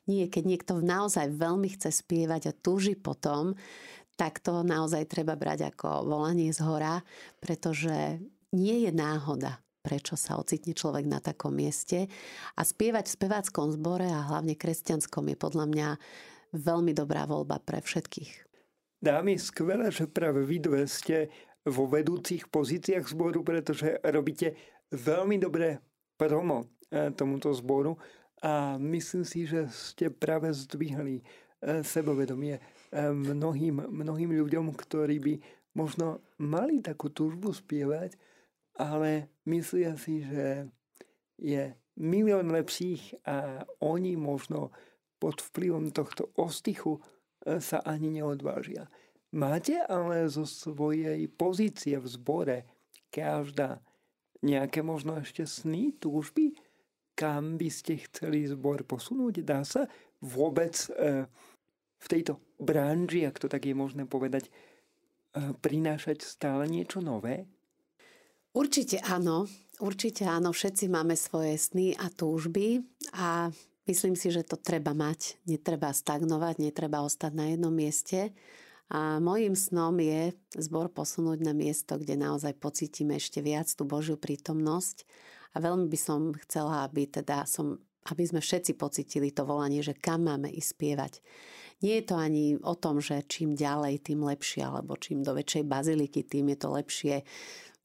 [0.07, 3.59] Nie, keď niekto naozaj veľmi chce spievať a túži potom,
[4.15, 7.03] tak to naozaj treba brať ako volanie z hora,
[7.43, 8.23] pretože
[8.55, 12.09] nie je náhoda, prečo sa ocitne človek na takom mieste.
[12.57, 15.87] A spievať v speváckom zbore a hlavne kresťanskom je podľa mňa
[16.57, 18.49] veľmi dobrá voľba pre všetkých.
[19.05, 21.29] Dámy, skvelé, že práve vy dve ste
[21.61, 24.57] vo vedúcich pozíciách zboru, pretože robíte
[24.89, 25.77] veľmi dobré
[26.17, 27.97] promo e, tomuto zboru
[28.41, 31.23] a myslím si, že ste práve zdvihli e,
[31.81, 32.61] sebavedomie e,
[33.09, 35.33] mnohým, mnohým ľuďom, ktorí by
[35.75, 38.15] možno mali takú túžbu spievať,
[38.75, 40.67] ale myslia si, že
[41.39, 44.71] je milión lepších a oni možno
[45.19, 47.01] pod vplyvom tohto ostychu e,
[47.63, 48.91] sa ani neodvážia.
[49.35, 52.57] Máte ale zo svojej pozície v zbore
[53.11, 53.83] každá
[54.43, 56.55] nejaké možno ešte sny, túžby,
[57.15, 59.41] kam by ste chceli zbor posunúť?
[59.41, 59.87] Dá sa
[60.19, 61.25] vôbec e,
[61.95, 64.51] v tejto branži, ak to tak je možné povedať, e,
[65.55, 67.47] prinášať stále niečo nové?
[68.55, 69.51] Určite áno,
[69.83, 72.79] určite áno, všetci máme svoje sny a túžby
[73.11, 73.51] a
[73.83, 75.43] myslím si, že to treba mať.
[75.43, 78.31] Netreba stagnovať, netreba ostať na jednom mieste.
[78.87, 84.15] A môjim snom je zbor posunúť na miesto, kde naozaj pocítime ešte viac tú Božiu
[84.15, 85.03] prítomnosť.
[85.51, 89.97] A veľmi by som chcela, aby teda som aby sme všetci pocitili to volanie, že
[89.97, 91.13] kam máme ísť spievať.
[91.81, 95.65] Nie je to ani o tom, že čím ďalej, tým lepšie, alebo čím do väčšej
[95.65, 97.15] baziliky, tým je to lepšie.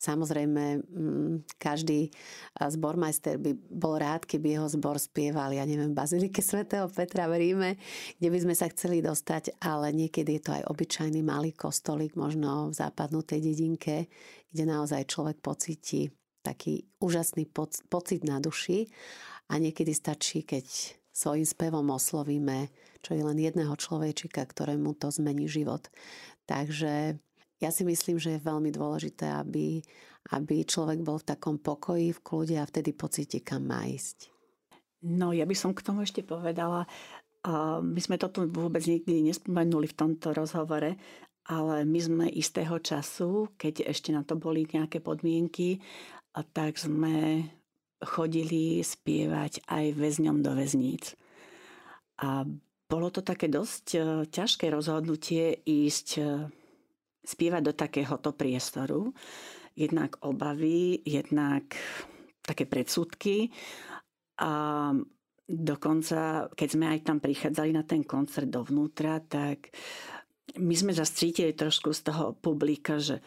[0.00, 2.08] Samozrejme, mm, každý
[2.56, 7.70] zbormajster by bol rád, keby jeho zbor spieval, ja neviem, Bazilike svätého Petra v Ríme,
[8.16, 12.72] kde by sme sa chceli dostať, ale niekedy je to aj obyčajný malý kostolík, možno
[12.72, 14.08] v západnutej dedinke,
[14.48, 16.08] kde naozaj človek pocíti
[16.40, 17.44] taký úžasný
[17.92, 18.88] pocit na duši
[19.52, 20.64] a niekedy stačí, keď
[21.12, 22.72] svojim spevom oslovíme,
[23.04, 25.92] čo je len jedného človečika, ktorému to zmení život.
[26.48, 27.20] Takže
[27.60, 29.84] ja si myslím, že je veľmi dôležité, aby,
[30.32, 34.32] aby človek bol v takom pokoji, v kľude a vtedy pocíti, kam má ísť.
[35.04, 36.84] No, ja by som k tomu ešte povedala,
[37.80, 40.96] my sme to tu vôbec nikdy nespomenuli v tomto rozhovore,
[41.48, 45.80] ale my sme istého času, keď ešte na to boli nejaké podmienky,
[46.52, 47.48] tak sme
[48.00, 51.16] chodili spievať aj väzňom do väzníc.
[52.20, 52.44] A
[52.90, 53.98] bolo to také dosť e,
[54.28, 56.22] ťažké rozhodnutie ísť e,
[57.24, 59.12] spievať do takéhoto priestoru.
[59.76, 61.72] Jednak obavy, jednak
[62.42, 63.52] také predsudky.
[64.40, 64.92] A
[65.46, 69.74] dokonca, keď sme aj tam prichádzali na ten koncert dovnútra, tak
[70.58, 73.22] my sme zase cítili trošku z toho publika, že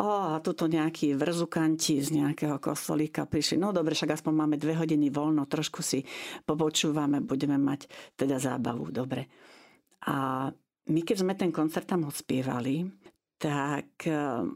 [0.00, 4.76] o, a tuto nejakí vrzukanti z nejakého kostolíka prišli, no dobre, však aspoň máme dve
[4.78, 6.00] hodiny voľno, trošku si
[6.48, 9.28] popočúvame, budeme mať teda zábavu, dobre.
[10.08, 10.48] A
[10.88, 12.82] my keď sme ten koncert tam odspievali,
[13.42, 14.46] tak uh,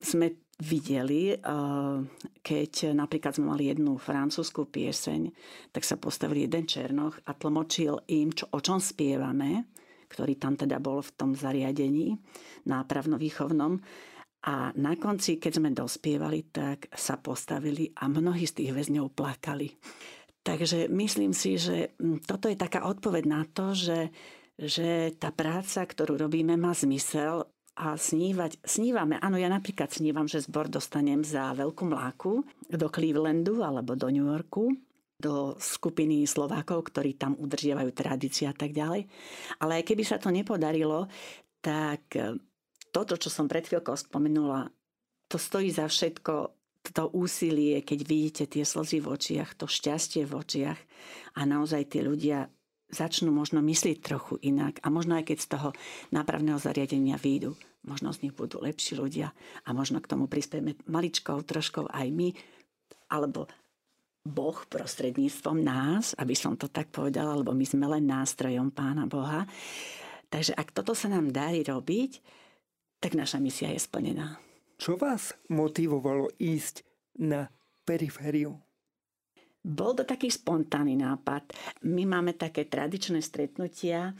[0.00, 2.00] sme videli, uh,
[2.40, 5.28] keď napríklad sme mali jednu francúzskú pieseň,
[5.76, 9.68] tak sa postavil jeden Černoch a tlmočil im, čo, o čom spievame,
[10.08, 12.16] ktorý tam teda bol v tom zariadení
[12.64, 13.76] nápravno-výchovnom.
[14.40, 19.68] A na konci, keď sme dospievali, tak sa postavili a mnohí z tých väzňov plakali.
[20.40, 24.08] Takže myslím si, že hm, toto je taká odpoveď na to, že,
[24.56, 27.44] že tá práca, ktorú robíme, má zmysel
[27.78, 33.62] a snívať, snívame, áno, ja napríklad snívam, že zbor dostanem za veľkú mláku do Clevelandu
[33.64, 34.74] alebo do New Yorku,
[35.20, 39.08] do skupiny Slovákov, ktorí tam udržiavajú tradície a tak ďalej.
[39.60, 41.08] Ale aj keby sa to nepodarilo,
[41.60, 42.36] tak e,
[42.88, 44.72] toto, čo som pred chvíľkou spomenula,
[45.28, 50.32] to stojí za všetko to úsilie, keď vidíte tie slzy v očiach, to šťastie v
[50.32, 50.80] očiach
[51.36, 52.48] a naozaj tí ľudia
[52.90, 55.68] začnú možno myslieť trochu inak a možno aj keď z toho
[56.10, 59.32] nápravného zariadenia výjdu možno z nich budú lepší ľudia
[59.64, 62.28] a možno k tomu prispieme maličkou, troškou aj my,
[63.08, 63.48] alebo
[64.20, 69.48] Boh prostredníctvom nás, aby som to tak povedala, lebo my sme len nástrojom Pána Boha.
[70.28, 72.20] Takže ak toto sa nám darí robiť,
[73.00, 74.36] tak naša misia je splnená.
[74.76, 76.84] Čo vás motivovalo ísť
[77.16, 77.48] na
[77.88, 78.60] perifériu?
[79.60, 81.52] Bol to taký spontánny nápad.
[81.84, 84.16] My máme také tradičné stretnutia,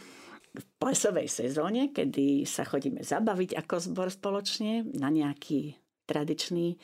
[0.51, 5.79] v plesovej sezóne, kedy sa chodíme zabaviť ako zbor spoločne na nejaký
[6.11, 6.75] tradičný,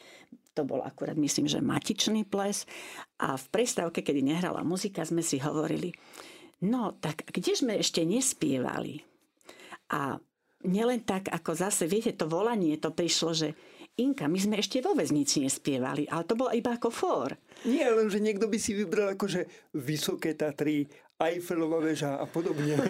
[0.54, 2.64] to bol akurát myslím, že matičný ples.
[3.20, 5.90] A v prestávke, kedy nehrala muzika, sme si hovorili,
[6.64, 9.02] no tak kde sme ešte nespievali?
[9.92, 10.16] A
[10.64, 13.48] nielen tak, ako zase, viete, to volanie, to prišlo, že
[13.96, 17.32] Inka, my sme ešte vo väznici nespievali, ale to bolo iba ako fór.
[17.64, 20.84] Nie, len že niekto by si vybral akože Vysoké Tatry,
[21.16, 22.76] Eiffelová väža a podobne.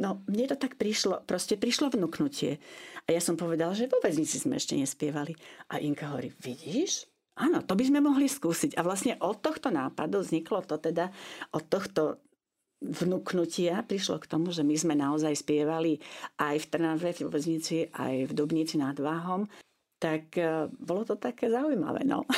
[0.00, 2.56] No, mne to tak prišlo, proste prišlo vnúknutie.
[3.04, 5.36] A ja som povedala, že vo väznici sme ešte nespievali.
[5.68, 7.12] A Inka hovorí, vidíš?
[7.36, 8.80] Áno, to by sme mohli skúsiť.
[8.80, 11.12] A vlastne od tohto nápadu vzniklo to teda,
[11.52, 12.24] od tohto
[12.80, 16.00] vnúknutia prišlo k tomu, že my sme naozaj spievali
[16.40, 19.44] aj v Trnave, v väznici, aj v Dubnici nad Váhom
[20.02, 22.02] tak e, bolo to také zaujímavé.
[22.02, 22.26] No.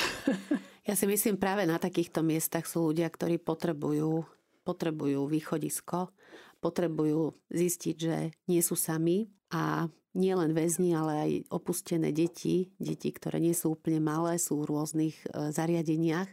[0.84, 4.28] Ja si myslím, práve na takýchto miestach sú ľudia, ktorí potrebujú,
[4.68, 6.12] potrebujú východisko,
[6.60, 13.16] potrebujú zistiť, že nie sú sami a nie len väzni, ale aj opustené deti, deti,
[13.16, 16.28] ktoré nie sú úplne malé, sú v rôznych e, zariadeniach,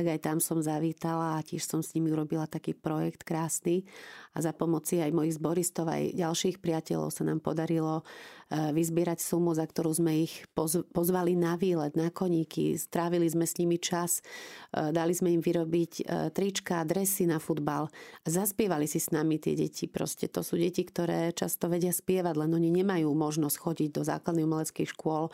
[0.00, 3.84] tak aj tam som zavítala a tiež som s nimi urobila taký projekt krásny
[4.32, 9.52] a za pomoci aj mojich zboristov, aj ďalších priateľov sa nám podarilo e, vyzbierať sumu,
[9.52, 10.48] za ktorú sme ich
[10.96, 14.24] pozvali na výlet, na koníky, strávili sme s nimi čas,
[14.72, 17.92] e, dali sme im vyrobiť trička, dresy na futbal
[18.24, 19.84] a zaspievali si s nami tie deti.
[19.84, 24.48] Proste to sú deti, ktoré často vedia spievať, len oni nemajú možnosť chodiť do základných
[24.48, 25.28] umeleckých škôl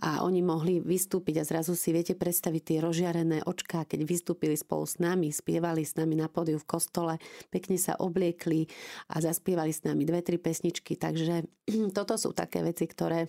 [0.00, 4.86] a oni mohli vystúpiť a zrazu si viete predstaviť tie rozžiarené očká, keď vystúpili spolu
[4.86, 7.14] s nami, spievali s nami na pódiu v kostole,
[7.50, 8.70] pekne sa obliekli
[9.12, 10.94] a zaspievali s nami dve, tri pesničky.
[10.96, 11.44] Takže
[11.96, 13.28] toto sú také veci, ktoré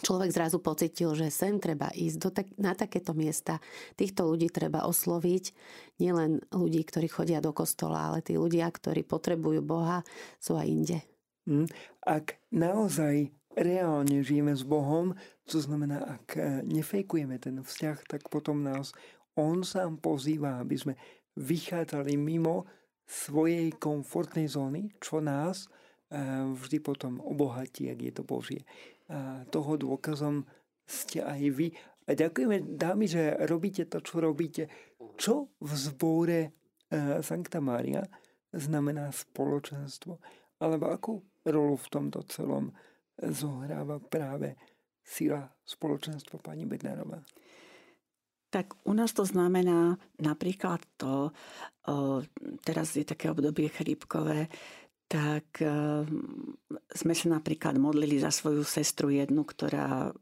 [0.00, 3.60] človek zrazu pocitil, že sem treba ísť do tak, na takéto miesta.
[3.92, 5.52] Týchto ľudí treba osloviť,
[6.00, 10.00] nielen ľudí, ktorí chodia do kostola, ale tí ľudia, ktorí potrebujú Boha,
[10.40, 10.98] sú aj inde.
[11.44, 11.68] Hm?
[12.08, 15.12] Ak naozaj reálne žijeme s Bohom,
[15.44, 18.96] to znamená, ak e, nefejkujeme ten vzťah, tak potom nás
[19.40, 20.94] On sám pozýva, aby sme
[21.36, 22.68] vychádzali mimo
[23.08, 25.68] svojej komfortnej zóny, čo nás e,
[26.52, 28.62] vždy potom obohatí, ak je to Božie.
[29.08, 30.44] A toho dôkazom
[30.84, 31.72] ste aj vy.
[32.08, 34.68] A ďakujeme, dámy, že robíte to, čo robíte.
[35.16, 36.50] Čo v zbore e,
[37.20, 38.04] Sankta Mária
[38.52, 40.20] znamená spoločenstvo?
[40.60, 42.70] Alebo akú rolu v tomto celom
[43.18, 44.56] zohráva práve
[45.02, 47.20] sila spoločenstva pani Bednárová?
[48.52, 51.32] Tak u nás to znamená napríklad to,
[52.60, 54.52] teraz je také obdobie chrípkové,
[55.08, 55.56] tak
[56.92, 60.12] sme sa napríklad modlili za svoju sestru jednu, ktorá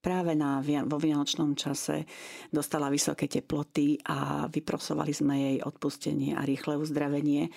[0.00, 2.08] práve na, vo vianočnom čase
[2.48, 7.52] dostala vysoké teploty a vyprosovali sme jej odpustenie a rýchle uzdravenie.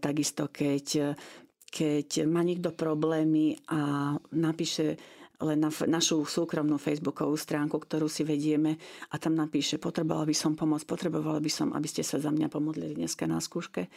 [0.00, 1.12] Takisto keď
[1.66, 4.96] keď má niekto problémy a napíše
[5.42, 8.80] len na našu súkromnú facebookovú stránku, ktorú si vedieme
[9.12, 12.48] a tam napíše, potrebovala by som pomoc, potrebovala by som, aby ste sa za mňa
[12.48, 13.88] pomodlili dneska na skúške,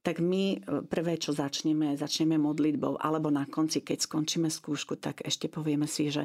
[0.00, 5.20] tak my e, prvé, čo začneme, začneme modlitbou, alebo na konci, keď skončíme skúšku, tak
[5.20, 6.24] ešte povieme si, že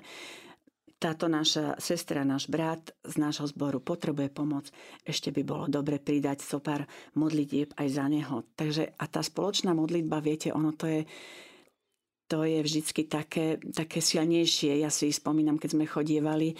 [1.01, 4.69] táto naša sestra, náš brat z nášho zboru potrebuje pomoc,
[5.01, 6.85] ešte by bolo dobre pridať so pár
[7.17, 8.45] modlitieb aj za neho.
[8.53, 11.01] Takže a tá spoločná modlitba, viete, ono to je,
[12.31, 14.79] to je vždycky také, také silnejšie.
[14.79, 16.55] Ja si spomínam, keď sme chodievali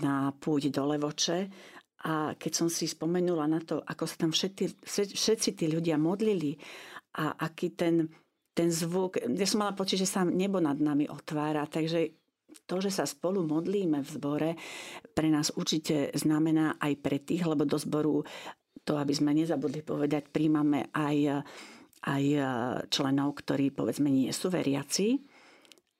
[0.00, 1.52] na púť do Levoče
[2.08, 4.80] a keď som si spomenula na to, ako sa tam všetci,
[5.12, 6.56] všetci tí ľudia modlili
[7.20, 8.08] a aký ten,
[8.56, 12.16] ten zvuk, ja som mala pocit, že sa nebo nad nami otvára, takže
[12.64, 14.50] to, že sa spolu modlíme v zbore,
[15.12, 18.24] pre nás určite znamená aj pre tých, lebo do zboru,
[18.88, 21.44] to aby sme nezabudli povedať, príjmame aj,
[22.02, 22.24] aj
[22.90, 25.22] členov, ktorí povedzme nie sú veriaci,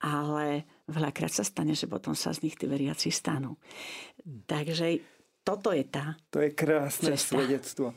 [0.03, 3.55] ale veľakrát sa stane, že potom sa z nich tí veriaci stanú.
[4.27, 4.99] Takže
[5.47, 7.39] toto je tá To je krásne cesta.
[7.39, 7.95] svedectvo.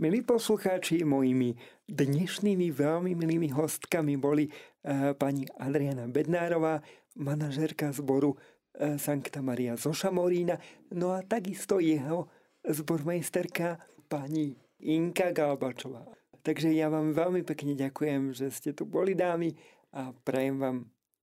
[0.00, 1.54] Milí poslucháči, mojimi
[1.86, 6.80] dnešnými veľmi milými hostkami boli uh, pani Adriana Bednárová,
[7.18, 8.38] manažérka zboru
[8.78, 10.54] e, Sankta Maria zo Šamorína,
[10.94, 12.30] no a takisto jeho
[12.62, 13.76] zbormejsterka
[14.06, 14.54] pani
[14.86, 16.19] Inka Galbačová.
[16.40, 19.52] Takže ja vám veľmi pekne ďakujem, že ste tu boli dámy
[19.92, 20.76] a prajem vám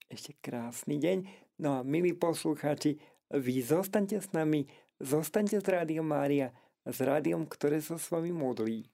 [0.08, 1.18] ešte krásny deň.
[1.58, 3.02] No a milí poslucháči,
[3.34, 4.70] vy zostaňte s nami,
[5.02, 6.54] zostaňte s Rádiom Mária,
[6.86, 8.88] s rádiom, ktoré sa s vami modlí.